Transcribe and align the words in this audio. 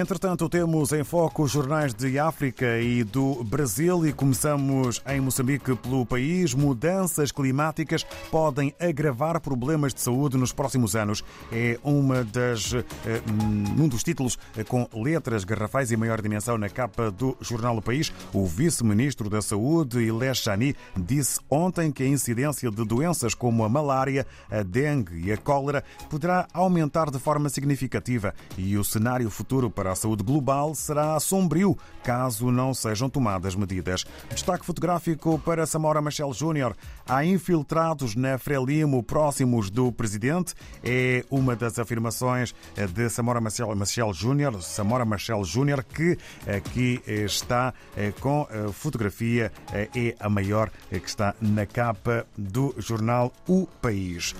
Entretanto, 0.00 0.48
temos 0.48 0.92
em 0.92 1.04
foco 1.04 1.42
os 1.42 1.50
jornais 1.50 1.92
de 1.92 2.18
África 2.18 2.78
e 2.78 3.04
do 3.04 3.44
Brasil 3.44 4.06
e 4.06 4.14
começamos 4.14 5.02
em 5.06 5.20
Moçambique 5.20 5.76
pelo 5.76 6.06
país. 6.06 6.54
Mudanças 6.54 7.30
climáticas 7.30 8.02
podem 8.30 8.74
agravar 8.80 9.38
problemas 9.42 9.92
de 9.92 10.00
saúde 10.00 10.38
nos 10.38 10.52
próximos 10.52 10.96
anos. 10.96 11.22
É 11.52 11.78
uma 11.84 12.24
das, 12.24 12.72
eh, 12.72 12.82
um 13.78 13.86
dos 13.86 14.02
títulos 14.02 14.38
com 14.68 14.88
letras 14.94 15.44
garrafais 15.44 15.90
e 15.90 15.98
maior 15.98 16.22
dimensão 16.22 16.56
na 16.56 16.70
capa 16.70 17.10
do 17.10 17.36
jornal 17.38 17.76
O 17.76 17.82
País. 17.82 18.10
O 18.32 18.46
vice-ministro 18.46 19.28
da 19.28 19.42
Saúde, 19.42 20.00
Ilé 20.00 20.32
Chani, 20.32 20.74
disse 20.96 21.38
ontem 21.50 21.92
que 21.92 22.04
a 22.04 22.08
incidência 22.08 22.70
de 22.70 22.84
doenças 22.86 23.34
como 23.34 23.64
a 23.64 23.68
malária, 23.68 24.26
a 24.50 24.62
dengue 24.62 25.26
e 25.26 25.30
a 25.30 25.36
cólera 25.36 25.84
poderá 26.08 26.48
aumentar 26.54 27.10
de 27.10 27.18
forma 27.18 27.50
significativa 27.50 28.34
e 28.56 28.78
o 28.78 28.82
cenário 28.82 29.28
futuro 29.28 29.70
para 29.70 29.89
a 29.90 29.94
saúde 29.94 30.22
global 30.22 30.74
será 30.74 31.18
sombrio 31.20 31.76
caso 32.02 32.50
não 32.50 32.72
sejam 32.72 33.10
tomadas 33.10 33.54
medidas. 33.54 34.04
Destaque 34.30 34.64
fotográfico 34.64 35.38
para 35.38 35.66
Samora 35.66 36.00
Machel 36.00 36.32
Júnior. 36.32 36.74
Há 37.06 37.24
infiltrados 37.24 38.16
na 38.16 38.38
Frelimo 38.38 39.02
próximos 39.02 39.70
do 39.70 39.92
presidente. 39.92 40.54
É 40.82 41.24
uma 41.30 41.54
das 41.54 41.78
afirmações 41.78 42.54
de 42.94 43.08
Samora 43.10 43.40
Machel, 43.40 44.12
Júnior, 44.14 44.62
Samora 44.62 45.04
Machel 45.04 45.44
Júnior, 45.44 45.84
que 45.84 46.16
aqui 46.46 47.02
está 47.06 47.74
com 48.20 48.46
fotografia, 48.72 49.52
é 49.72 50.14
a 50.18 50.28
maior 50.28 50.70
que 50.88 50.96
está 51.08 51.34
na 51.40 51.66
capa 51.66 52.26
do 52.36 52.74
jornal 52.78 53.32
O 53.46 53.66
País. 53.66 54.34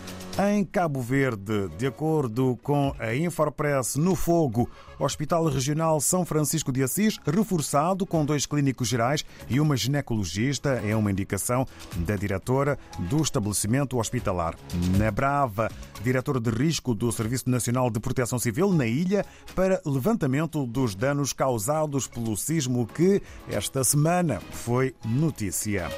Em 0.51 0.65
Cabo 0.65 1.03
Verde, 1.03 1.69
de 1.77 1.87
acordo 1.87 2.59
com 2.63 2.95
a 2.99 3.15
Infopress, 3.15 3.97
no 3.97 4.15
fogo, 4.15 4.71
Hospital 4.99 5.40
Regional 5.49 6.01
São 6.01 6.25
Francisco 6.25 6.73
de 6.73 6.83
Assis, 6.83 7.19
reforçado 7.25 8.05
com 8.05 8.25
dois 8.25 8.47
clínicos 8.47 8.89
gerais 8.89 9.25
e 9.49 9.61
uma 9.61 9.77
ginecologista, 9.77 10.81
é 10.85 10.95
uma 10.95 11.11
indicação 11.11 11.67
da 11.99 12.17
diretora 12.17 12.79
do 12.99 13.23
estabelecimento 13.23 13.99
hospitalar. 13.99 14.55
Na 14.99 15.11
Brava, 15.11 15.71
diretor 16.03 16.41
de 16.41 16.51
risco 16.51 16.95
do 16.95 17.11
Serviço 17.13 17.49
Nacional 17.49 17.91
de 17.91 18.01
Proteção 18.01 18.39
Civil 18.39 18.73
na 18.73 18.87
ilha 18.87 19.25
para 19.55 19.81
levantamento 19.85 20.67
dos 20.67 20.95
danos 20.95 21.33
causados 21.33 22.07
pelo 22.07 22.37
sismo 22.37 22.87
que 22.87 23.23
esta 23.49 23.85
semana 23.85 24.41
foi 24.51 24.95
notícia. 25.05 25.89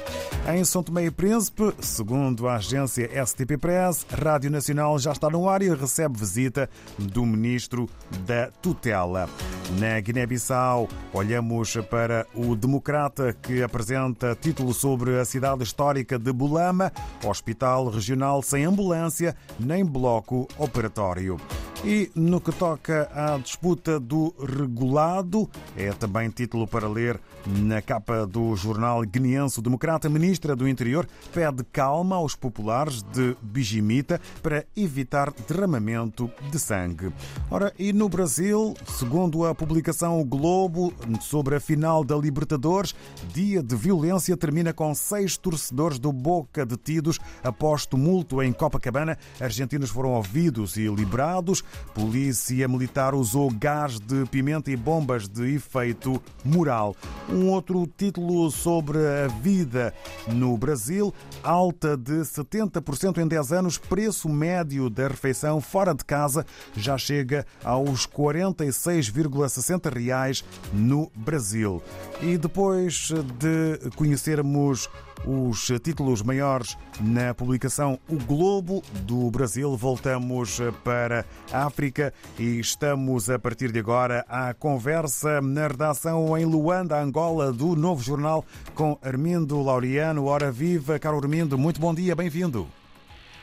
Em 0.53 0.63
São 0.65 0.83
Tomé 0.83 1.05
e 1.05 1.11
Príncipe, 1.11 1.73
segundo 1.79 2.47
a 2.47 2.55
agência 2.55 3.09
STP 3.25 3.57
Press, 3.57 4.05
Rádio 4.09 4.51
Nacional 4.51 4.99
já 4.99 5.11
está 5.11 5.29
no 5.29 5.47
ar 5.47 5.61
e 5.61 5.73
recebe 5.73 6.19
visita 6.19 6.69
do 6.99 7.25
ministro 7.25 7.89
da 8.25 8.47
Tutela. 8.61 9.22
Na 9.79 9.99
Guiné-Bissau, 9.99 10.87
olhamos 11.13 11.75
para 11.89 12.27
o 12.33 12.55
Democrata 12.55 13.33
que 13.33 13.63
apresenta 13.63 14.35
título 14.35 14.73
sobre 14.73 15.19
a 15.19 15.25
cidade 15.25 15.63
histórica 15.63 16.19
de 16.19 16.31
Bulama, 16.31 16.91
hospital 17.23 17.89
regional 17.89 18.41
sem 18.41 18.65
ambulância 18.65 19.35
nem 19.59 19.85
bloco 19.85 20.47
operatório. 20.57 21.37
E 21.85 22.09
no 22.15 22.39
que 22.39 22.53
toca 22.53 23.09
à 23.13 23.37
disputa 23.37 23.99
do 23.99 24.33
regulado, 24.39 25.49
é 25.75 25.91
também 25.91 26.29
título 26.29 26.65
para 26.65 26.87
ler 26.87 27.19
na 27.45 27.81
capa 27.81 28.25
do 28.25 28.55
jornal 28.55 29.01
guineense 29.01 29.61
Democrata, 29.61 30.09
ministra 30.09 30.55
do 30.55 30.65
Interior 30.65 31.05
pede 31.33 31.61
calma 31.73 32.15
aos 32.15 32.35
populares 32.35 33.03
de 33.03 33.35
Bijimita 33.41 34.21
para 34.41 34.65
evitar 34.77 35.33
derramamento 35.45 36.31
de 36.49 36.57
sangue. 36.57 37.11
Ora, 37.51 37.73
e 37.77 37.91
no 37.91 38.07
Brasil, 38.07 38.73
segundo 38.87 39.45
a 39.45 39.53
publicação 39.53 40.21
O 40.21 40.23
Globo 40.23 40.93
sobre 41.19 41.55
a 41.55 41.59
final 41.59 42.01
da 42.01 42.15
Libertadores, 42.15 42.95
dia 43.33 43.61
de 43.61 43.75
violência 43.75 44.37
termina 44.37 44.71
com 44.71 44.95
seis 44.95 45.35
torcedores 45.35 45.99
do 45.99 46.13
Boca 46.13 46.65
detidos 46.65 47.19
após 47.43 47.85
tumulto 47.85 48.41
em 48.41 48.53
Copacabana. 48.53 49.17
Argentinos 49.41 49.89
foram 49.89 50.11
ouvidos 50.11 50.77
e 50.77 50.87
liberados. 50.87 51.61
Polícia 51.93 52.67
militar 52.67 53.13
usou 53.13 53.51
gás 53.51 53.99
de 53.99 54.25
pimenta 54.25 54.71
e 54.71 54.75
bombas 54.75 55.27
de 55.27 55.55
efeito 55.55 56.21
moral. 56.43 56.95
Um 57.29 57.49
outro 57.49 57.87
título 57.97 58.49
sobre 58.49 58.97
a 58.97 59.27
vida 59.27 59.93
no 60.27 60.57
Brasil, 60.57 61.13
alta 61.43 61.95
de 61.95 62.21
70% 62.21 63.19
em 63.19 63.27
10 63.27 63.51
anos, 63.51 63.77
preço 63.77 64.27
médio 64.27 64.89
da 64.89 65.07
refeição 65.07 65.61
fora 65.61 65.93
de 65.93 66.03
casa 66.03 66.45
já 66.75 66.97
chega 66.97 67.45
aos 67.63 68.07
46,60 68.07 69.93
reais 69.93 70.43
no 70.73 71.11
Brasil. 71.15 71.81
E 72.21 72.37
depois 72.37 73.11
de 73.39 73.89
conhecermos 73.95 74.89
os 75.25 75.67
títulos 75.81 76.21
maiores 76.21 76.77
na 76.99 77.33
publicação 77.33 77.99
O 78.09 78.17
Globo 78.25 78.81
do 79.05 79.29
Brasil. 79.31 79.75
Voltamos 79.75 80.59
para 80.83 81.25
a 81.51 81.65
África 81.65 82.13
e 82.39 82.59
estamos 82.59 83.29
a 83.29 83.39
partir 83.39 83.71
de 83.71 83.79
agora 83.79 84.25
à 84.27 84.53
conversa 84.53 85.41
na 85.41 85.67
redação 85.67 86.37
em 86.37 86.45
Luanda, 86.45 87.01
Angola, 87.01 87.51
do 87.51 87.75
Novo 87.75 88.03
Jornal 88.03 88.45
com 88.75 88.97
Armindo 89.01 89.61
Laureano. 89.61 90.25
Hora 90.25 90.51
viva, 90.51 90.99
caro 90.99 91.17
Armindo, 91.17 91.57
muito 91.57 91.79
bom 91.79 91.93
dia, 91.93 92.15
bem-vindo. 92.15 92.67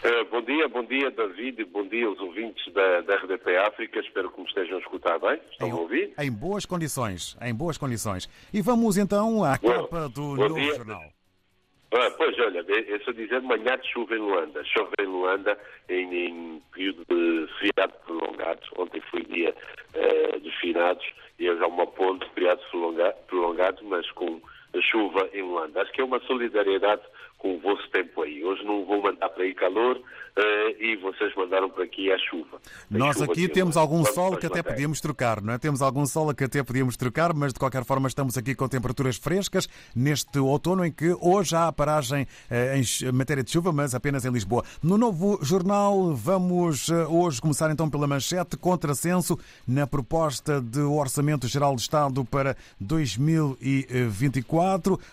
Uh, 0.03 0.25
bom 0.31 0.41
dia, 0.41 0.67
bom 0.67 0.83
dia 0.83 1.11
David, 1.11 1.63
bom 1.67 1.87
dia 1.87 2.07
aos 2.07 2.19
ouvintes 2.21 2.73
da, 2.73 3.03
da 3.03 3.17
RDP 3.17 3.55
África, 3.59 4.01
espero 4.01 4.31
que 4.31 4.41
me 4.41 4.47
estejam 4.47 4.79
a 4.79 4.81
escutar 4.81 5.19
bem, 5.19 5.39
estão 5.53 5.69
em, 5.69 5.71
a 5.73 5.75
ouvir? 5.75 6.15
Em 6.19 6.33
boas 6.33 6.65
condições, 6.65 7.37
em 7.43 7.55
boas 7.55 7.77
condições. 7.77 8.27
E 8.51 8.63
vamos 8.63 8.97
então 8.97 9.45
à 9.45 9.59
Bom, 9.59 9.69
capa 9.69 10.09
do 10.09 10.37
Novo 10.37 10.55
dia. 10.55 10.75
Jornal. 10.75 11.20
Ah, 11.93 12.11
pois, 12.17 12.39
olha, 12.39 12.65
eu 12.69 13.01
sou 13.01 13.13
dizer 13.13 13.41
manhã 13.43 13.77
de 13.77 13.89
em 14.15 14.19
Luanda. 14.19 14.63
Chove 14.65 14.93
em 15.01 15.07
Luanda 15.07 15.59
em, 15.89 16.15
em 16.27 16.63
período 16.73 17.05
de 17.09 17.49
feriado 17.59 17.93
prolongado. 18.07 18.61
Ontem 18.79 19.01
foi 19.11 19.23
dia 19.25 19.55
eh, 19.95 20.39
dos 20.39 20.55
finados 20.57 21.05
e 21.39 21.49
há 21.49 21.67
uma 21.67 21.87
ponte 21.89 22.25
de 22.29 22.33
feriado 22.35 22.63
prolonga- 22.71 23.13
prolongado, 23.27 23.85
mas 23.85 24.09
com 24.13 24.41
chuva 24.83 25.29
em 25.33 25.43
Luanda. 25.43 25.83
Acho 25.83 25.93
que 25.93 26.01
é 26.01 26.05
uma 26.05 26.21
solidariedade 26.21 27.03
com 27.41 27.57
o 27.57 27.59
vosso 27.59 27.89
tempo 27.91 28.23
aí. 28.23 28.45
Hoje 28.45 28.63
não 28.65 28.85
vou 28.85 29.03
mandar 29.03 29.31
para 29.31 29.45
aí 29.45 29.55
calor 29.55 29.99
eh, 30.37 30.77
e 30.79 30.97
vocês 30.97 31.35
mandaram 31.35 31.71
para 31.71 31.85
aqui 31.85 32.13
a 32.13 32.19
chuva. 32.19 32.61
Nós 32.91 33.17
chuva 33.17 33.33
aqui 33.33 33.45
em 33.45 33.49
temos 33.49 33.77
Luanda. 33.77 33.81
algum 33.81 34.03
Vamos 34.03 34.15
sol 34.15 34.37
que 34.37 34.47
até 34.47 34.63
podíamos 34.63 35.01
trocar, 35.01 35.41
não 35.41 35.55
é? 35.55 35.59
Temos 35.59 35.81
algum 35.81 36.05
sol 36.05 36.35
que 36.35 36.45
até 36.45 36.63
podíamos 36.63 36.99
trocar, 36.99 37.33
mas 37.33 37.55
de 37.55 37.59
qualquer 37.59 37.83
forma 37.85 38.09
estamos 38.09 38.37
aqui 38.37 38.55
com 38.55 38.69
temperaturas 38.69 39.17
frescas 39.17 39.67
neste 39.97 40.39
outono 40.39 40.85
em 40.85 40.93
que 40.93 41.17
hoje 41.19 41.57
há 41.57 41.73
paragem 41.73 42.27
eh, 42.51 42.79
em 42.79 42.83
matéria 43.13 43.43
de 43.43 43.51
chuva, 43.51 43.73
mas 43.73 43.95
apenas 43.95 44.27
em 44.27 44.31
Lisboa. 44.31 44.63
No 44.83 44.99
novo 44.99 45.39
jornal 45.43 46.15
vamos 46.15 46.91
eh, 46.91 47.07
hoje 47.07 47.41
começar 47.41 47.71
então 47.71 47.89
pela 47.89 48.07
manchete 48.07 48.59
contrassenso 48.59 49.39
na 49.67 49.87
proposta 49.87 50.61
de 50.61 50.81
Orçamento 50.81 51.49
Geral 51.49 51.75
de 51.75 51.81
Estado 51.81 52.23
para 52.23 52.55
2024. 52.79 54.60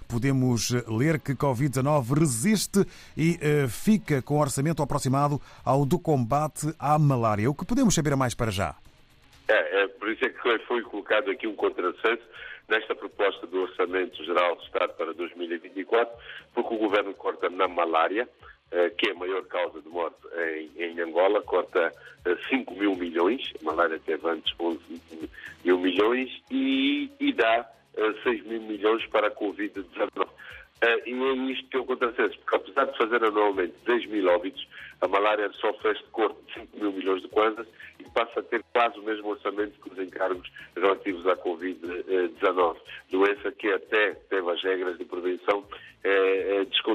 Podemos 0.08 0.72
eh, 0.72 0.84
ler 0.88 1.20
que 1.20 1.34
Covid-19 1.34 2.20
resiste 2.20 2.86
e 3.16 3.38
eh, 3.42 3.68
fica 3.68 4.22
com 4.22 4.40
orçamento 4.40 4.82
aproximado 4.82 5.40
ao 5.64 5.86
do 5.86 6.00
combate 6.00 6.74
à 6.80 6.98
malária. 7.00 7.50
O 7.50 7.56
que 7.56 7.66
podemos 7.66 7.96
saber 7.96 8.16
mais 8.16 8.34
para 8.34 8.52
já? 8.52 8.76
É, 9.48 9.84
é, 9.84 9.88
por 9.88 10.10
isso 10.10 10.26
é 10.26 10.30
que 10.30 10.66
foi 10.66 10.82
colocado 10.82 11.32
aqui 11.32 11.48
um 11.48 11.56
contrassenso 11.56 12.24
nesta 12.68 12.94
proposta 12.94 13.48
do 13.48 13.62
Orçamento 13.62 14.24
Geral 14.26 14.56
do 14.56 14.64
Estado 14.64 14.94
para 14.94 15.14
2024, 15.14 16.14
porque 16.54 16.74
o 16.74 16.78
Governo 16.78 17.14
corta 17.14 17.50
na 17.50 17.68
malária, 17.68 18.28
eh, 18.72 18.90
que 18.90 19.10
é 19.10 19.14
a 19.14 19.16
maior 19.16 19.46
causa 19.46 19.82
de 19.82 19.88
morte 19.88 20.18
em, 20.36 20.84
em 20.84 21.00
Angola, 21.00 21.42
corta 21.42 21.92
eh, 22.26 22.38
5 22.50 22.74
mil 22.76 22.96
milhões, 22.96 23.54
a 23.62 23.64
malária 23.64 24.00
teve 24.06 24.28
antes 24.28 24.54
11 24.60 24.80
mil 25.64 25.80
milhões, 25.80 26.30
e, 26.52 27.10
e 27.20 27.32
dá 27.32 27.70
6 28.24 28.46
mil 28.46 28.62
milhões 28.62 29.06
para 29.08 29.28
a 29.28 29.32
Covid-19. 29.32 30.28
Eh, 30.80 31.10
e 31.10 31.14
é 31.14 31.34
isto 31.52 31.70
que 31.70 31.78
é 31.78 31.80
o 31.80 31.86
contrassenso, 31.86 32.38
porque 32.40 32.56
apesar 32.56 32.86
de 32.86 32.98
fazer 32.98 33.24
anualmente 33.24 33.74
10 33.86 34.06
mil 34.08 34.28
óbitos, 34.28 34.68
a 35.02 35.08
malária 35.08 35.50
só 35.54 35.74
fez 35.76 35.98
de 35.98 36.04
corte 36.06 36.38
de 36.48 36.54
5 36.54 36.78
mil 36.78 36.92
milhões 36.92 37.22
de 37.24 37.28
kwanzas 37.30 37.68
e 38.00 38.04
passa 38.12 38.40
a 38.40 38.44
ter 38.44 38.64
quase 38.74 39.00
o 39.00 39.04
mesmo 39.04 39.30
orçamento 39.30 39.80
que 39.82 39.92
os 39.92 39.98
encargos 39.98 40.48
relativos 40.76 41.26
à 41.26 41.36
Covid-19. 41.36 42.78
Doença 43.10 43.52
que 43.54 43.72
até 43.72 44.14
teve 44.30 44.52
as 44.52 44.62
regras 44.62 44.98
de 45.00 45.06
prevenção 45.06 45.66
eh, 46.04 46.47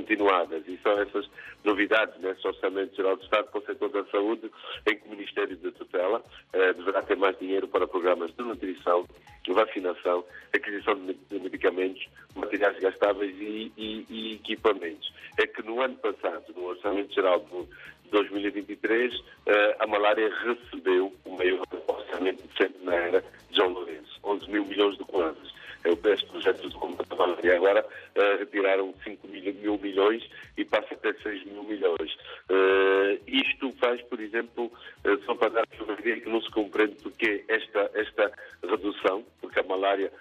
descontinuadas. 0.02 0.62
E 0.66 0.78
são 0.82 0.92
essas 1.00 1.28
novidades 1.64 2.18
nesse 2.20 2.46
Orçamento 2.46 2.94
Geral 2.96 3.16
do 3.16 3.22
Estado 3.24 3.48
para 3.50 3.60
o 3.60 3.64
setor 3.64 3.88
da 3.90 4.04
saúde, 4.06 4.50
em 4.90 4.96
que 4.96 5.06
o 5.06 5.10
Ministério 5.10 5.56
da 5.56 5.70
Tutela 5.72 6.22
eh, 6.52 6.72
deverá 6.74 7.02
ter 7.02 7.16
mais 7.16 7.38
dinheiro 7.38 7.68
para 7.68 7.86
programas 7.86 8.32
de 8.34 8.42
nutrição, 8.42 9.06
vacinação, 9.48 10.24
aquisição 10.54 10.94
de 10.94 11.00
me- 11.02 11.14
de 11.30 11.38
medicamentos, 11.40 12.06
materiais 12.34 12.78
gastáveis 12.78 13.34
e, 13.38 13.72
e- 13.76 14.06
e 14.08 14.34
equipamentos. 14.34 15.12
É 15.38 15.46
que 15.46 15.62
no 15.62 15.80
ano 15.80 15.96
passado, 15.96 16.44
no 16.54 16.64
Orçamento 16.64 17.12
Geral 17.14 17.40
do 17.40 17.68
2023, 18.10 19.14
eh, 19.46 19.76
a 19.78 19.86
malária 19.86 20.30
recebeu 20.44 21.12
o 21.24 21.30
maior 21.36 21.62
orçamento 21.86 22.42
de 22.46 22.56
sempre 22.56 22.84
na 22.84 22.94
era 22.94 23.20
de 23.20 23.56
João 23.56 23.70
Lourenço. 23.70 24.02
mil 24.48 24.64
milhões 24.64 24.96
de 24.98 25.04
kwanzas. 25.04 25.52
O 25.84 25.96
best 25.96 26.24
projeto 26.26 26.68
de 26.68 26.74
combate 26.76 27.12
à 27.12 27.16
malária. 27.16 27.56
Agora 27.56 27.84
uh, 27.84 28.38
retiraram 28.38 28.94
5 29.02 29.26
mil, 29.28 29.54
mil, 29.54 29.78
milhões 29.78 30.22
e 30.56 30.64
passa 30.64 30.94
até 30.94 31.12
6 31.12 31.44
mil 31.46 31.64
milhões. 31.64 32.14
Uh, 32.48 33.18
isto 33.26 33.72
faz, 33.80 34.00
por 34.02 34.20
exemplo, 34.20 34.66
uh, 34.66 35.24
só 35.24 35.34
para 35.34 35.50
dar 35.50 35.66
uma 35.80 35.98
ideia 35.98 36.20
que 36.20 36.28
não 36.28 36.40
se 36.40 36.50
compreende 36.50 36.94
porque 37.02 37.44
esta, 37.48 37.90
esta 37.94 38.32
redução, 38.62 39.24
porque 39.40 39.58
a 39.60 39.64
malária 39.64 40.12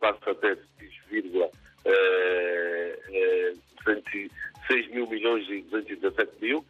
passa 0.00 0.30
até 0.30 0.56
6 4.68 4.88
mil 4.90 5.06
milhões 5.06 5.48
e 5.48 5.62
217 5.62 6.32
mil 6.40 6.64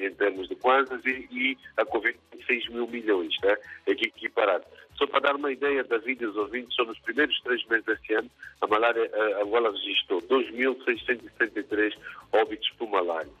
em 0.00 0.12
termos 0.14 0.48
de 0.48 0.56
kwanzas 0.56 1.00
e, 1.06 1.28
e 1.30 1.58
a 1.76 1.84
Covid 1.84 2.18
6 2.46 2.68
mil 2.70 2.86
milhões, 2.88 3.34
né? 3.42 3.56
aqui 3.88 4.06
equiparado. 4.06 4.64
Só 5.00 5.06
para 5.06 5.20
dar 5.20 5.36
uma 5.36 5.50
ideia 5.50 5.82
das 5.82 6.04
vídeos 6.04 6.36
ouvintes, 6.36 6.74
só 6.76 6.84
nos 6.84 6.98
primeiros 6.98 7.40
três 7.40 7.64
meses 7.68 7.86
deste 7.86 8.12
ano, 8.12 8.30
a 8.60 8.66
malária, 8.66 9.10
a 9.14 9.42
Angola 9.42 9.72
registrou 9.72 10.20
2.673 10.20 11.94
óbitos 12.30 12.68
por 12.76 12.86
malária. 12.90 13.32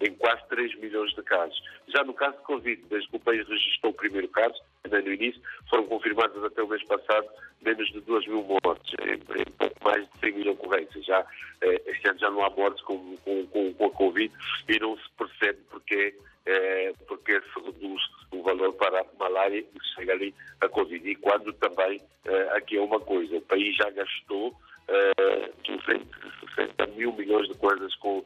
Em 0.00 0.12
quase 0.14 0.42
3 0.48 0.74
milhões 0.80 1.14
de 1.14 1.22
casos. 1.22 1.56
Já 1.86 2.02
no 2.02 2.12
caso 2.12 2.36
de 2.38 2.42
Covid, 2.42 2.82
desde 2.90 3.08
que 3.08 3.16
o 3.16 3.20
país 3.20 3.46
registrou 3.48 3.92
o 3.92 3.94
primeiro 3.94 4.26
caso, 4.28 4.60
ainda 4.82 5.00
no 5.00 5.12
início, 5.12 5.40
foram 5.70 5.86
confirmadas 5.86 6.42
até 6.42 6.60
o 6.60 6.66
mês 6.66 6.82
passado 6.84 7.28
menos 7.62 7.88
de 7.92 8.00
2 8.00 8.26
mil 8.26 8.44
mortes, 8.64 8.94
em, 9.00 9.18
pouco 9.52 9.84
mais 9.84 10.04
de 10.10 10.18
100 10.18 10.32
mil 10.32 10.52
ocorrências. 10.52 11.04
Já, 11.04 11.24
eh, 11.60 11.82
este 11.86 12.08
ano 12.08 12.18
já 12.18 12.30
não 12.30 12.44
há 12.44 12.50
mortes 12.50 12.82
com, 12.82 13.16
com, 13.18 13.46
com, 13.46 13.74
com 13.74 13.86
a 13.86 13.90
Covid 13.90 14.32
e 14.68 14.78
não 14.80 14.96
se 14.96 15.08
percebe 15.16 15.58
porque, 15.70 16.14
eh, 16.46 16.92
porque 17.06 17.40
se 17.40 17.60
reduz 17.60 18.02
o 18.32 18.42
valor 18.42 18.72
para 18.74 19.00
a 19.00 19.06
malária 19.18 19.58
e 19.58 19.94
chega 19.94 20.12
ali 20.12 20.34
a 20.60 20.68
Covid. 20.68 21.08
E 21.08 21.14
quando 21.16 21.52
também, 21.54 22.00
eh, 22.24 22.48
aqui 22.52 22.76
é 22.76 22.80
uma 22.80 23.00
coisa, 23.00 23.36
o 23.36 23.42
país 23.42 23.76
já 23.76 23.90
gastou 23.90 24.48
uh, 24.48 25.52
260 25.66 26.86
mil 26.96 27.12
milhões 27.12 27.48
de 27.48 27.54
coisas 27.56 27.94
com, 27.96 28.24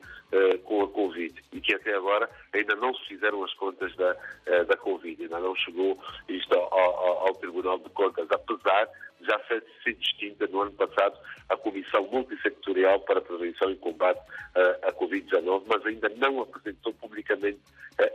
com 0.64 0.82
a 0.82 0.88
Covid. 0.88 1.34
E 1.52 1.60
que 1.60 1.74
até 1.74 1.94
agora 1.94 2.28
ainda 2.52 2.76
não 2.76 2.94
se 2.94 3.08
fizeram 3.08 3.42
as 3.44 3.52
contas 3.54 3.94
da, 3.96 4.16
da 4.68 4.76
Covid, 4.76 5.22
ainda 5.22 5.40
não 5.40 5.54
chegou 5.56 5.98
isto 6.28 6.54
ao, 6.54 6.72
ao, 6.72 7.26
ao 7.26 7.34
Tribunal 7.34 7.78
de 7.78 7.90
Contas, 7.90 8.28
apesar 8.30 8.88
já 9.20 9.38
ser, 9.46 9.64
ser 9.82 9.94
distinta 9.94 10.46
no? 10.48 10.62
Ano 10.62 10.72
passado 10.72 11.18
a 11.48 11.56
Comissão 11.56 12.06
Multissectorial 12.10 13.00
para 13.00 13.18
a 13.18 13.22
Prevenção 13.22 13.70
e 13.70 13.76
Combate 13.76 14.20
à 14.82 14.92
Covid-19, 14.92 15.64
mas 15.66 15.84
ainda 15.86 16.08
não 16.16 16.42
apresentou 16.42 16.92
publicamente 16.94 17.58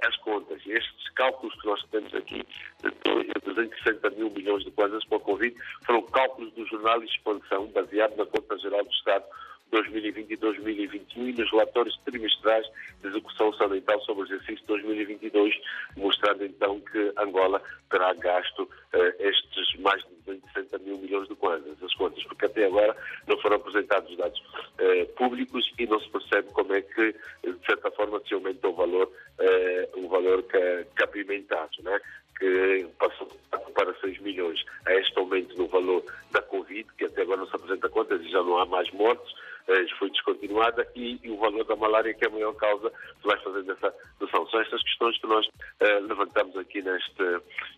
as 0.03 0.15
contas. 0.17 0.61
Estes 0.65 1.09
cálculos 1.15 1.53
que 1.59 1.67
nós 1.67 1.83
temos 1.91 2.13
aqui, 2.13 2.45
de 2.81 3.41
260 3.45 4.09
mil 4.11 4.29
milhões 4.29 4.63
de 4.63 4.71
coisas 4.71 5.03
com 5.05 5.15
a 5.15 5.19
Covid, 5.19 5.55
foram 5.85 6.01
cálculos 6.03 6.53
do 6.53 6.65
jornal 6.65 7.03
Expansão, 7.03 7.67
baseado 7.67 8.15
na 8.15 8.25
Conta 8.25 8.57
Geral 8.57 8.83
do 8.83 8.91
Estado 8.91 9.25
2020 9.71 10.31
e 10.31 10.37
2021 10.37 11.29
e 11.29 11.33
nos 11.33 11.51
relatórios 11.51 11.99
trimestrais 12.05 12.65
de 13.01 13.09
execução 13.09 13.47
orçamental 13.47 13.99
sobre 14.01 14.23
o 14.23 14.25
exercício 14.25 14.65
2022, 14.67 15.53
mostrando 15.97 16.45
então 16.45 16.79
que 16.79 17.13
Angola 17.17 17.61
terá 17.89 18.13
gasto 18.13 18.63
uh, 18.63 19.13
estes 19.19 19.79
mais 19.79 20.01
de 20.03 20.15
260 20.25 20.77
mil 20.79 20.97
milhões 20.97 21.27
de 21.27 21.35
kwanzas, 21.35 21.81
as 21.81 21.93
contas, 21.95 22.23
porque 22.23 22.45
até 22.45 22.65
agora 22.65 22.95
não 23.27 23.37
foram 23.39 23.57
apresentados 23.57 24.15
dados 24.17 24.39
uh, 24.39 25.05
públicos 25.15 25.71
e 25.77 25.85
não 25.85 25.99
se 25.99 26.09
percebe 26.09 26.49
como 26.51 26.73
é 26.73 26.81
que, 26.81 27.13
de 27.43 27.65
certa 27.65 27.91
forma, 27.91 28.21
se 28.27 28.33
aumenta 28.33 28.67
o 28.67 28.73
valor, 28.73 29.07
uh, 29.07 29.99
o 29.99 30.07
valor 30.07 30.43
capimentado, 30.95 31.83
né? 31.83 31.99
que 32.37 32.87
passou 32.99 33.27
para 33.73 33.93
6 33.95 34.19
milhões 34.21 34.63
a 34.85 34.93
este 34.93 35.17
aumento 35.17 35.57
no 35.57 35.67
valor 35.67 36.03
da 36.31 36.41
Covid, 36.41 36.87
que 36.97 37.05
até 37.05 37.23
agora 37.23 37.41
não 37.41 37.47
se 37.47 37.55
apresenta 37.55 37.89
contas 37.89 38.21
e 38.21 38.29
já 38.29 38.43
não 38.43 38.59
há 38.59 38.65
mais 38.65 38.89
mortes, 38.91 39.33
eh, 39.67 39.85
foi 39.99 40.09
descontinuada 40.09 40.87
e, 40.95 41.19
e, 41.23 41.29
o 41.29 41.37
valor 41.37 41.65
da 41.65 41.75
malária, 41.75 42.13
que 42.13 42.23
é 42.23 42.27
a 42.27 42.31
maior 42.31 42.53
causa, 42.53 42.91
vai 43.23 43.37
fazendo 43.41 43.71
essa. 43.73 43.93
São 44.57 44.61
estas 44.61 44.81
questões 44.83 45.17
que 45.19 45.27
nós 45.27 45.45
uh, 45.45 46.07
levantamos 46.07 46.57
aqui 46.57 46.81
neste, 46.81 47.23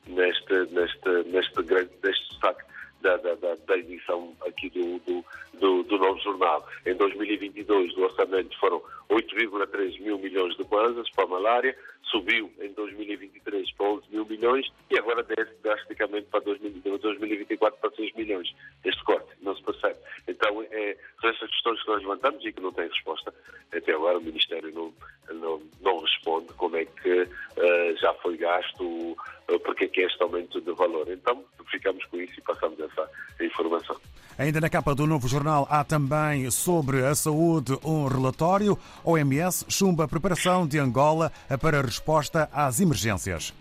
neste, 0.07 0.53
neste, 0.71 1.09
neste 1.29 1.63
grande 1.63 1.91
neste 2.01 2.29
destaque 2.29 2.63
da, 3.01 3.17
da, 3.17 3.35
da, 3.35 3.55
da 3.55 3.77
edição 3.77 4.33
aqui 4.47 4.69
do, 4.69 4.99
do, 4.99 5.25
do, 5.59 5.83
do, 5.83 5.97
novo 5.97 6.19
jornal. 6.21 6.65
Em 6.85 6.95
2022, 6.95 7.93
do 7.95 8.03
orçamento 8.03 8.57
foram 8.59 8.81
8,3 9.09 10.01
mil 10.01 10.17
milhões 10.19 10.55
de 10.55 10.63
kwanzas 10.65 11.09
para 11.11 11.25
a 11.25 11.27
malária, 11.27 11.77
subiu 12.03 12.51
em 12.59 12.71
2023 12.73 13.71
para 13.73 13.87
11 13.87 14.05
mil 14.11 14.25
milhões 14.25 14.71
e 14.89 14.97
agora 14.97 15.23
desce 15.23 15.53
drasticamente 15.61 16.27
para 16.27 16.41
2024 16.41 17.79
para 17.79 17.91
6 17.91 18.15
milhões. 18.15 18.53
Este 18.85 19.03
corte 19.03 19.27
não 19.41 19.55
se 19.55 19.63
percebe. 19.63 19.99
Então, 20.27 20.61
é, 20.71 20.88
são 21.19 21.29
essas 21.29 21.49
questões 21.49 21.81
que 21.81 21.89
nós 21.89 22.01
levantamos 22.01 22.45
e 22.45 22.51
que 22.51 22.61
não 22.61 22.71
têm 22.71 22.87
resposta. 22.87 23.33
Até 23.73 23.93
agora 23.93 24.17
o 24.17 24.21
Ministério 24.21 24.71
não, 24.73 24.93
não, 25.35 25.61
não 25.81 25.99
responde 25.99 26.47
como 26.53 26.75
é 26.77 26.85
que 26.85 27.21
uh, 27.21 27.97
já 27.99 28.13
foi 28.15 28.37
gasto, 28.37 28.83
uh, 28.83 29.59
porque 29.63 29.85
é 29.85 29.87
que 29.87 30.01
é 30.01 30.05
este 30.05 30.21
aumento 30.23 30.61
de 30.61 30.71
valor. 30.73 31.07
Então, 31.09 31.43
ficamos 31.69 32.03
com 32.05 32.17
isso 32.17 32.33
e 32.37 32.41
passamos 32.41 32.79
essa 32.79 33.09
informação. 33.41 33.97
Ainda 34.37 34.61
na 34.61 34.69
capa 34.69 34.95
do 34.95 35.05
novo 35.05 35.27
jornal 35.27 35.67
há 35.69 35.83
também 35.83 36.49
sobre 36.49 37.05
a 37.05 37.13
saúde 37.13 37.77
um 37.83 38.07
relatório. 38.07 38.77
OMS 39.03 39.65
chumba 39.69 40.05
a 40.05 40.07
preparação 40.07 40.65
de 40.65 40.79
Angola 40.79 41.31
para 41.61 41.81
resposta 41.81 42.49
às 42.53 42.79
emergências. 42.79 43.53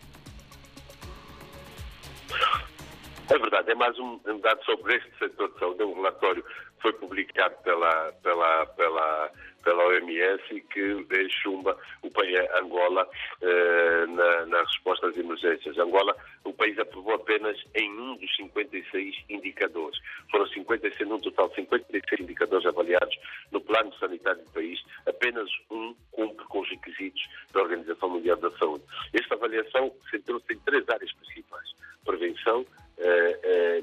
É 3.39 3.41
verdade, 3.41 3.71
é 3.71 3.75
mais 3.77 3.97
um, 4.01 4.19
dado 4.41 4.65
sobre 4.65 4.97
este 4.97 5.17
setor 5.17 5.49
de 5.53 5.61
saúde, 5.61 5.81
é 5.81 5.87
um 5.87 5.95
relatório 5.95 6.43
que 6.43 6.83
foi 6.83 6.93
publicado 6.95 7.55
pela, 7.63 8.13
pela, 8.21 8.67
pela 8.67 9.31
pela 9.63 9.85
OMS 9.87 10.43
e 10.51 10.61
que 10.63 11.07
chumba 11.43 11.77
o 12.03 12.11
país 12.11 12.39
Angola 12.63 13.07
eh, 13.43 14.07
na, 14.07 14.47
na, 14.47 14.63
resposta 14.63 15.09
às 15.09 15.17
emergências. 15.17 15.77
Angola, 15.77 16.17
o 16.45 16.55
país 16.55 16.79
aprovou 16.79 17.15
apenas 17.15 17.57
em 17.75 17.91
um 17.93 18.17
dos 18.17 18.35
56 18.37 19.15
indicadores. 19.29 19.99
Foram 20.31 20.47
56, 20.47 21.09
num 21.09 21.19
total 21.19 21.53
56 21.55 22.21
indicadores 22.21 22.67
avaliados 22.67 23.15
no 23.51 23.61
plano 23.61 23.93
sanitário 23.99 24.43
do 24.43 24.51
país, 24.53 24.81
apenas 25.07 25.51
um 25.71 25.95
cumpre 26.13 26.47
com 26.47 26.61
os 26.61 26.71
requisitos 26.71 27.23
da 27.53 27.61
Organização 27.61 28.09
Mundial 28.09 28.39
da 28.39 28.51
Saúde. 28.53 28.85
Esta 29.13 29.35
avaliação 29.35 29.93
centrou-se 30.11 30.51
em 30.53 30.59
três 30.61 30.89
áreas 30.89 31.13
principais: 31.13 31.69
prevenção, 32.07 32.65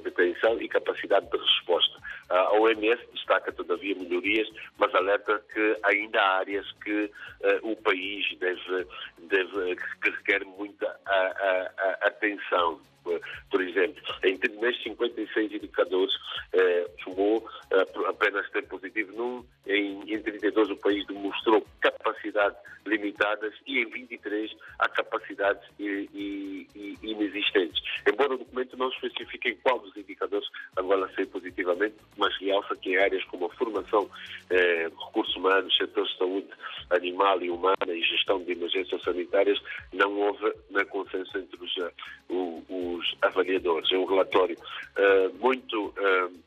detenção 0.04 0.62
e 0.62 0.68
capacidade 0.68 1.30
de 1.30 1.38
resposta. 1.38 2.00
A 2.30 2.54
OMS 2.54 3.02
destaca, 3.14 3.52
todavia, 3.52 3.96
melhorias, 3.96 4.48
mas 4.78 4.94
alerta 4.96 5.42
que 5.54 5.78
ainda 5.84 6.20
há 6.20 6.38
áreas 6.40 6.66
que 6.84 7.06
uh, 7.06 7.72
o 7.72 7.76
país 7.78 8.26
deve, 8.40 8.88
deve, 9.20 9.76
que 10.02 10.10
requer 10.10 10.44
muita 10.46 10.88
a, 11.06 11.72
a, 11.78 12.08
atenção. 12.08 12.80
Por 13.52 13.62
exemplo, 13.62 14.02
entre 14.24 14.52
nestes 14.56 14.84
56 14.84 15.52
indicadores, 15.52 16.16
eh, 16.54 16.88
eh, 17.72 17.86
apenas 18.08 18.50
tempo 18.50 18.70
positivo 18.70 19.16
num, 19.16 19.46
em, 19.68 20.02
em 20.12 20.20
32 20.20 20.72
o 20.72 20.78
país 20.78 21.06
demonstrou 21.06 21.64
capacidades 22.36 22.58
limitadas 22.86 23.54
e 23.66 23.80
em 23.80 23.90
23 23.90 24.56
há 24.80 24.90
capacidades 24.90 25.64
e, 25.80 26.68
inexistentes. 27.02 27.82
Embora 28.08 28.36
o 28.36 28.38
documento 28.38 28.78
não 28.78 28.90
especifique 28.90 29.50
em 29.50 29.56
qual 29.58 29.80
dos 29.80 29.96
indicadores 29.98 30.48
Angola 30.78 31.10
saiu 31.16 31.28
positivamente, 31.28 31.96
mas 32.18 32.38
realça 32.38 32.76
que 32.76 32.92
em 32.92 32.98
áreas 32.98 33.24
como 33.26 33.46
a 33.46 33.50
formação, 33.56 34.08
eh, 34.52 34.90
recursos 35.08 35.36
humanos, 35.36 35.76
setores 35.76 36.12
de 36.12 36.18
saúde 36.18 36.48
animal 36.92 37.42
e 37.42 37.50
humana 37.50 37.76
e 37.90 38.04
gestão 38.04 38.44
de 38.44 38.52
emergências 38.52 39.02
sanitárias, 39.02 39.60
não 39.94 40.12
houve 40.20 40.54
na 40.70 40.86
consenso 40.86 41.38
entre 41.38 41.64
os, 41.64 41.78
eh, 41.78 41.92
os 42.30 43.16
avaliadores. 43.22 43.92
É 43.92 43.98
um 43.98 44.06
relatório 44.06 44.56
uh, 44.58 45.34
muito 45.40 45.88
uh, 45.88 46.46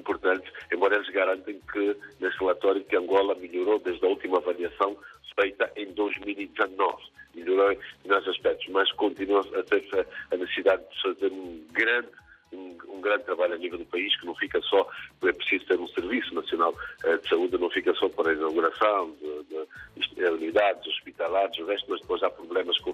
importante, 0.00 0.50
embora 0.72 0.96
eles 0.96 1.08
garantem 1.10 1.60
que, 1.72 1.96
nesse 2.18 2.38
relatório, 2.38 2.84
que 2.84 2.96
Angola 2.96 3.34
melhorou 3.34 3.78
desde 3.78 4.04
a 4.04 4.08
última 4.08 4.38
avaliação 4.38 4.96
feita 5.40 5.70
em 5.76 5.92
2019. 5.92 7.02
Melhorou 7.34 7.76
nos 8.04 8.28
aspectos, 8.28 8.66
mas 8.68 8.90
continua 8.92 9.40
a 9.40 9.62
ter 9.62 10.06
a 10.32 10.36
necessidade 10.36 10.82
de 10.90 11.02
fazer 11.02 11.32
um 11.32 11.64
grande 11.72 12.08
um, 12.52 12.76
um, 12.88 13.00
grande 13.00 13.24
trabalho 13.24 13.54
a 13.54 13.58
nível 13.58 13.78
do 13.78 13.84
país, 13.86 14.18
que 14.18 14.26
não 14.26 14.34
fica 14.34 14.60
só, 14.62 14.88
é 15.22 15.32
preciso 15.32 15.66
ter 15.66 15.78
um 15.78 15.86
Serviço 15.86 16.34
Nacional 16.34 16.74
uh, 17.04 17.18
de 17.18 17.28
Saúde, 17.28 17.56
não 17.56 17.70
fica 17.70 17.94
só 17.94 18.08
para 18.08 18.30
a 18.30 18.34
inauguração 18.34 19.14
de, 19.20 19.44
de, 19.44 20.14
de 20.16 20.24
unidades 20.24 20.84
hospitalares, 20.86 21.56
o 21.58 21.66
resto, 21.66 21.86
mas 21.88 22.00
depois 22.00 22.22
há 22.24 22.30
problemas 22.30 22.76
com, 22.78 22.89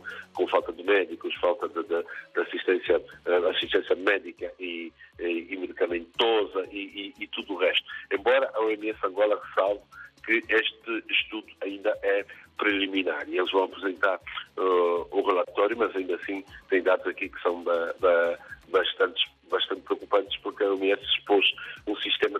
com 1.19 1.31
falta 1.40 1.69
de 1.69 1.75
médicos, 1.75 2.05
de, 2.35 2.35
de 2.35 2.40
assistência, 2.40 2.99
uh, 2.99 3.49
assistência 3.49 3.97
médica 3.97 4.52
e, 4.61 4.93
e, 5.19 5.47
e 5.50 5.57
medicamentosa 5.57 6.66
e, 6.71 7.12
e, 7.19 7.26
tudo 7.28 7.55
o 7.55 7.59
resto. 7.59 7.85
Embora 8.12 8.50
a 8.55 8.61
OMS 8.62 8.99
Angola 9.05 9.40
ressalve 9.45 9.81
que 10.25 10.43
este 10.49 11.05
estudo 11.09 11.47
ainda 11.62 11.97
é 12.02 12.25
preliminar 12.59 13.28
e 13.28 13.38
eles 13.38 13.50
vão 13.50 13.64
apresentar 13.64 14.21
uh, 14.57 15.07
o 15.11 15.23
relatório, 15.26 15.76
mas 15.76 15.95
ainda 15.95 16.16
assim 16.16 16.45
tem 16.69 16.83
dados 16.83 17.07
aqui 17.07 17.28
que 17.28 17.40
são 17.43 17.62
da, 17.62 17.93
da 17.93 18.38
bastante, 18.69 19.31
bastante 19.50 19.83
preocupantes 19.83 20.37
porque 20.38 20.64
a 20.64 20.71
OMS 20.71 21.02
expôs 21.02 21.47
um 21.87 21.97
sistema 21.97 22.36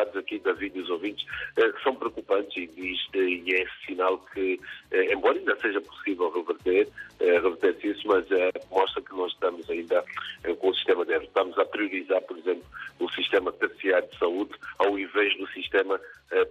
resultados 0.00 0.16
aqui, 0.16 0.38
David 0.38 0.78
e 0.78 0.82
os 0.82 0.90
ouvintes, 0.90 1.24
uh, 1.24 1.82
são 1.82 1.94
preocupantes 1.94 2.56
e, 2.56 2.96
e, 3.14 3.42
e 3.46 3.54
é 3.54 3.66
sinal 3.86 4.18
que, 4.32 4.60
uh, 4.92 5.12
embora 5.12 5.38
ainda 5.38 5.56
seja 5.60 5.80
possível 5.80 6.30
reverter, 6.30 6.88
reverter 7.20 7.76
isso, 7.82 8.08
mas 8.08 8.24
mostra 8.70 9.02
que 9.02 9.14
nós 9.14 9.30
estamos 9.32 9.68
ainda 9.68 10.02
com 10.58 10.70
o 10.70 10.74
sistema 10.74 11.04
débil. 11.04 11.28
Estamos 11.28 11.58
a 11.58 11.66
priorizar, 11.66 12.22
por 12.22 12.38
exemplo, 12.38 12.64
o 12.98 13.10
sistema 13.10 13.52
terciário 13.52 14.08
de 14.08 14.18
saúde 14.18 14.52
ao 14.78 14.98
invés 14.98 15.36
do 15.36 15.46
sistema 15.48 16.00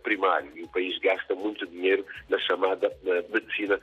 primário. 0.04 0.52
E 0.56 0.64
o 0.64 0.68
país 0.68 0.96
gasta 1.00 1.34
muito 1.34 1.66
dinheiro 1.66 2.06
na 2.30 2.38
chamada 2.38 2.92
medicina 3.30 3.80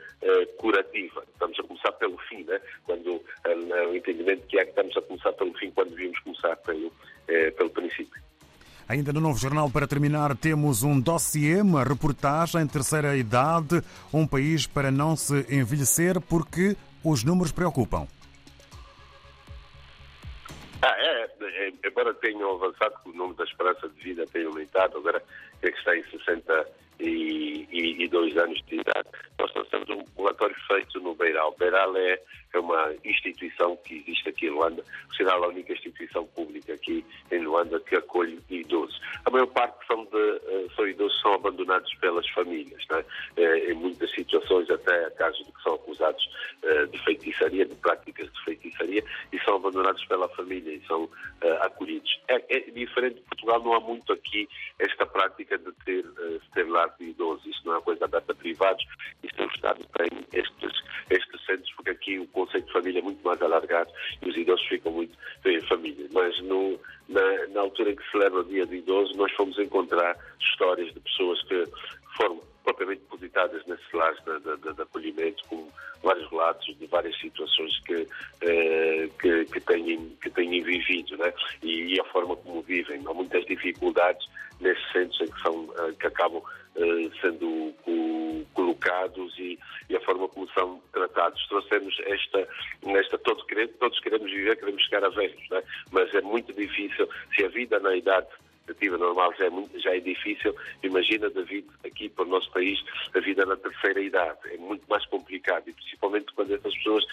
curativa. 0.59 1.25
Estamos 1.33 1.59
a 1.59 1.63
começar 1.65 1.93
pelo 1.93 2.19
fim, 2.19 2.45
né? 2.45 2.61
quando 2.85 3.21
o 3.91 3.97
entendimento 3.97 4.47
que 4.47 4.59
é 4.61 4.65
que 4.65 4.71
estamos 4.71 4.97
a 4.97 5.03
começar 5.03 5.33
pelo 5.33 5.55
fim 5.55 5.73
quando 5.73 5.91
devíamos 5.91 6.21
começar 6.21 6.55
pelo, 6.59 6.87
eh. 6.87 7.16
Ainda 8.89 9.13
no 9.13 9.21
novo 9.21 9.39
jornal, 9.39 9.69
para 9.69 9.87
terminar, 9.87 10.37
temos 10.37 10.83
um 10.85 11.01
dossiê, 11.01 11.61
uma 11.61 11.83
reportagem, 11.83 12.67
terceira 12.67 13.17
idade, 13.17 13.83
um 14.13 14.27
país 14.27 14.67
para 14.67 14.91
não 14.91 15.17
se 15.17 15.45
envelhecer, 15.51 16.21
porque 16.21 16.77
os 17.03 17.25
números 17.25 17.51
preocupam. 17.51 18.07
Ah, 20.83 20.95
é, 20.99 21.25
é, 21.43 21.73
embora 21.85 22.15
tenham 22.15 22.55
avançado, 22.55 22.95
o 23.07 23.13
número 23.13 23.35
da 23.35 23.45
esperança 23.45 23.89
de 23.89 24.01
vida 24.03 24.25
tenha 24.33 24.47
aumentado, 24.47 24.99
agora 24.99 25.23
é 25.63 25.71
que 25.71 25.79
está 25.79 25.97
em 25.97 26.05
62 26.99 28.37
anos 28.37 28.63
de 28.67 28.77
idade. 28.77 29.09
Nós 29.39 29.53
lançamos 29.55 29.89
um 29.91 30.05
relatório 30.17 30.57
feito 30.67 31.01
no 31.01 31.15
Beiral. 31.15 31.55
Beiral 31.59 31.97
é 31.97 32.21
é 32.57 32.59
uma 32.59 32.95
instituição 33.05 33.77
que 33.85 33.97
existe 33.97 34.29
aqui 34.29 34.47
em 34.47 34.51
Luanda, 34.51 34.83
será 35.17 35.35
a 35.35 35.49
única 35.49 35.73
instituição 35.73 36.27
pública 36.29 36.73
aqui 36.73 37.05
em 37.31 37.41
Luanda 37.41 37.79
que 37.81 37.97
acolhe 37.97 38.41
idosos. 38.49 38.99
A 39.25 39.31
maior 39.31 39.47
parte 39.49 39.87
são, 39.87 40.05
de, 40.07 40.17
eh, 40.17 40.67
são 40.75 40.89
idosos 40.89 41.21
são 41.21 41.35
abandonados 41.35 41.93
pelas 41.97 42.27
famílias, 42.31 42.83
né? 42.91 43.05
em 43.69 43.75
muitas 43.75 44.11
situações 44.13 44.71
até 44.71 45.11
casos 45.11 45.45
de 45.45 45.53
que 45.53 45.63
são 45.63 45.75
acusados 45.75 46.29
eh, 46.63 46.87
de 46.87 46.99
feitiçaria, 47.05 47.67
de 47.67 47.75
práticas 47.75 48.33
de 48.33 48.45
feitiçaria, 48.45 49.05
e 49.33 49.39
são 49.41 49.57
abandonados 49.57 50.05
pela 50.07 50.29
família 50.31 50.73
e 50.73 50.87
são 50.87 51.09
acolhidos. 51.61 52.21
É, 52.29 52.43
é, 52.57 52.61
diferente 52.71 53.17
de 53.17 53.23
Portugal, 53.23 53.63
não 53.63 53.75
há 53.75 53.81
muito 53.81 54.13
aqui 54.13 54.49
esta 54.79 55.07
prática 55.07 55.59
de 55.59 55.73
ter, 55.85 56.05
uh, 56.05 56.41
ter 56.55 56.67
lar 56.87 56.97
de 56.99 57.05
idosos. 57.11 57.47
Isso 57.47 57.61
não 57.65 57.77
é 57.77 57.81
coisa 57.81 58.05
aberta 58.05 58.33
a 58.33 58.35
privados, 58.35 58.85
isso 59.23 59.43
o 59.43 59.47
Estado 59.47 59.81
tem 59.97 60.09
estes, 60.33 60.83
estes 61.11 61.47
centros, 61.47 61.73
porque 61.75 61.91
aqui 61.91 62.19
o 62.19 62.27
conceito 62.29 62.67
de 62.67 62.73
família 62.73 62.99
é 63.01 63.03
muito 63.03 63.25
mais 63.25 63.41
alargado 63.43 63.91
e 64.23 64.29
os 64.29 64.37
idosos 64.37 64.67
ficam 64.67 64.93
muito 64.93 65.17
em 65.45 65.61
família. 65.63 66.07
Mas 66.13 66.41
no, 66.43 66.79
na, 67.09 67.47
na 67.49 67.61
altura 67.61 67.91
em 67.91 67.97
que 67.97 68.05
se 68.05 68.11
celebra 68.13 68.41
o 68.41 68.45
Dia 68.45 68.67
do 68.67 68.75
Idoso, 68.75 69.17
nós 69.17 69.33
fomos 69.33 69.59
encontrar 69.59 70.17
histórias 70.41 70.93
de 70.93 71.01
pessoas 71.01 71.43
que 71.45 71.65
foram 72.17 72.41
propriamente 72.65 73.03
depositadas 73.03 73.65
nesses 73.67 73.93
lares 73.93 74.19
de, 74.25 74.41
de, 74.41 74.75
de, 74.75 74.86
a 82.01 82.05
forma 82.05 82.37
como 82.37 82.63
vivem. 82.63 83.03
Há 83.07 83.15
muitas 83.15 83.45
dificuldades 83.47 84.27
nesses 84.61 84.85
centros 84.93 85.21
em 85.21 85.27
que, 85.27 85.43
são, 85.43 85.69
eh, 85.79 85.93
que 85.99 86.07
acabam 86.07 86.43
eh, 86.77 87.11
sendo 87.21 87.75
colocados 88.55 89.39
e, 89.39 89.59
e, 89.89 89.97
a 89.97 90.01
forma 90.01 90.29
como 90.29 90.49
são 90.51 90.81
tratados. 90.93 91.47
Trouxemos 91.49 91.97
esta, 92.05 92.49
esta 92.87 93.19
todos, 93.19 93.45
queremos, 93.45 93.75
todos 93.79 94.01
queremos 94.01 94.31
viver, 94.31 94.57
queremos 94.57 94.83
chegar 94.85 95.05
a 95.05 95.09
velhos, 95.11 95.49
né? 95.51 95.63
mas 95.91 96.15
é 96.15 96.21
muito 96.21 96.53
difícil, 96.53 97.09
se 97.35 97.45
a 97.45 97.49
vida 97.49 97.79
na 97.81 97.95
idade 97.95 98.29
expectativa 98.67 98.99
normal 98.99 99.33
já 99.39 99.47
é, 99.47 99.51
muito, 99.51 99.79
já 99.79 99.95
é 99.95 100.01
difícil. 100.01 100.55
Imagina, 100.83 101.31
David, 101.31 101.67
aqui 101.85 102.09
para 102.09 102.25
o 102.25 102.29
nosso 102.29 102.51
país, 102.51 102.83
a 103.15 103.21
vida 103.21 103.47
na 103.47 103.57
terceira 103.57 104.01
idade. 104.01 104.39
É 104.47 104.57
muito 104.57 104.85
mais 104.89 105.07
complicado 105.07 105.69
e 105.69 105.73
principalmente 105.73 106.33
quando 106.35 106.53
essas 106.53 106.75
pessoas 106.77 107.05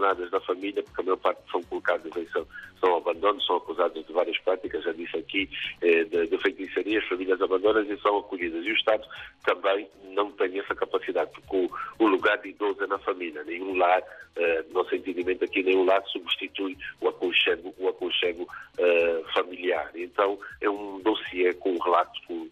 abandonadas 0.00 0.30
da 0.30 0.40
família, 0.40 0.82
porque 0.82 1.00
a 1.00 1.04
maior 1.04 1.16
parte 1.18 1.40
são 1.50 1.62
colocadas 1.64 2.16
em 2.16 2.26
são, 2.28 2.46
são 2.80 2.96
abandono, 2.96 3.40
são 3.42 3.56
acusadas 3.56 4.06
de 4.06 4.12
várias 4.12 4.38
práticas, 4.38 4.82
já 4.82 4.92
disse 4.92 5.16
aqui, 5.16 5.48
eh, 5.82 6.04
de, 6.04 6.26
de 6.26 6.38
feitiçaria, 6.38 6.98
as 6.98 7.06
famílias 7.06 7.40
abandonas 7.40 7.88
e 7.88 7.96
são 8.00 8.18
acolhidas. 8.18 8.64
E 8.64 8.70
o 8.70 8.74
Estado 8.74 9.06
também 9.44 9.88
não 10.12 10.32
tem 10.32 10.58
essa 10.58 10.74
capacidade, 10.74 11.30
porque 11.32 11.56
o, 11.56 12.04
o 12.04 12.08
lugar 12.08 12.38
de 12.38 12.48
idoso 12.48 12.82
é 12.82 12.86
na 12.86 12.98
família. 12.98 13.44
Nenhum 13.44 13.76
lar, 13.76 14.02
eh, 14.36 14.64
nosso 14.72 14.94
entendimento 14.94 15.44
aqui, 15.44 15.62
nenhum 15.62 15.84
lar 15.84 16.02
substitui 16.06 16.76
o 17.00 17.08
aconchego, 17.08 17.74
o 17.78 17.88
aconchego 17.88 18.46
eh, 18.78 19.22
familiar. 19.34 19.90
Então, 19.94 20.38
é 20.60 20.70
um 20.70 21.00
dossiê 21.00 21.52
com 21.54 21.72
um 21.72 21.78
relato, 21.78 22.18
com 22.26 22.48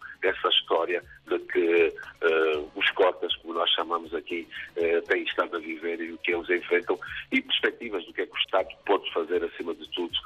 aqui, 4.19 4.47
uh, 4.77 5.01
têm 5.03 5.23
estado 5.23 5.57
a 5.57 5.59
viver 5.59 5.99
e 5.99 6.11
o 6.11 6.17
que 6.17 6.33
eles 6.33 6.49
enfrentam 6.49 6.99
e 7.31 7.41
perspectivas 7.41 8.05
do 8.05 8.13
que 8.13 8.21
é 8.21 8.25
que 8.25 8.33
o 8.33 8.39
Estado 8.39 8.69
pode 8.85 9.11
fazer, 9.13 9.43
acima 9.43 9.73
de 9.73 9.87
tudo, 9.89 10.17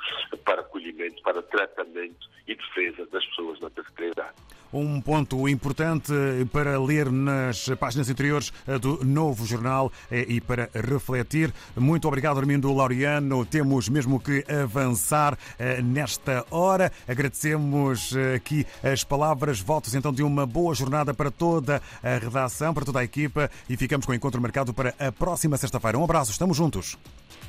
para 0.43 0.61
acolhimento, 0.61 1.21
para 1.21 1.41
tratamento 1.41 2.22
ponto 5.03 5.47
importante 5.47 6.13
para 6.51 6.79
ler 6.79 7.11
nas 7.11 7.69
páginas 7.79 8.09
interiores 8.09 8.51
do 8.81 9.03
novo 9.03 9.45
jornal 9.45 9.91
e 10.09 10.39
para 10.39 10.69
refletir. 10.73 11.53
Muito 11.75 12.07
obrigado, 12.07 12.39
Armindo 12.39 12.71
Laureano. 12.71 13.45
Temos 13.45 13.89
mesmo 13.89 14.19
que 14.19 14.43
avançar 14.49 15.37
eh, 15.59 15.81
nesta 15.81 16.45
hora. 16.49 16.91
Agradecemos 17.07 18.15
eh, 18.15 18.35
aqui 18.35 18.65
as 18.83 19.03
palavras, 19.03 19.59
votos 19.59 19.93
então 19.95 20.13
de 20.13 20.23
uma 20.23 20.45
boa 20.45 20.73
jornada 20.73 21.13
para 21.13 21.29
toda 21.29 21.81
a 22.01 22.17
redação, 22.17 22.73
para 22.73 22.85
toda 22.85 22.99
a 22.99 23.03
equipa 23.03 23.49
e 23.69 23.75
ficamos 23.75 24.05
com 24.05 24.11
o 24.11 24.15
encontro 24.15 24.41
marcado 24.41 24.73
para 24.73 24.93
a 24.99 25.11
próxima 25.11 25.57
sexta-feira. 25.57 25.97
Um 25.97 26.03
abraço, 26.03 26.31
estamos 26.31 26.55
juntos. 26.55 26.97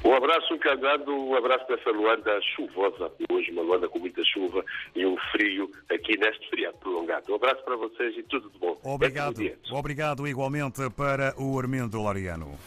Um 0.05 0.13
abraço, 0.15 0.59
Cagado, 0.59 1.13
um 1.13 1.35
abraço 1.35 1.67
dessa 1.67 1.91
Luanda 1.91 2.39
chuvosa, 2.55 3.11
hoje 3.31 3.51
uma 3.53 3.63
Luanda 3.63 3.89
com 3.89 3.99
muita 3.99 4.23
chuva 4.25 4.65
e 4.95 5.07
um 5.07 5.17
frio 5.33 5.71
aqui 5.91 6.19
neste 6.19 6.49
feriado 6.51 6.77
prolongado. 6.79 7.33
Um 7.33 7.37
abraço 7.37 7.65
para 7.65 7.77
vocês 7.77 8.17
e 8.17 8.23
tudo 8.25 8.51
de 8.51 8.59
bom. 8.59 8.79
Obrigado. 8.83 9.41
Obrigado 9.73 10.29
igualmente 10.29 10.91
para 10.91 11.35
o 11.39 11.59
Armindo 11.59 12.03
Lariano. 12.03 12.59